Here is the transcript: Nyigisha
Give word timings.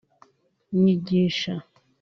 Nyigisha 0.81 1.53